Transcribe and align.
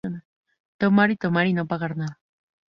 Tomar 0.79 1.11
y 1.11 1.15
tomar 1.15 1.45
y 1.45 1.53
no 1.53 1.67
pagar 1.67 1.95
nada. 1.95 2.19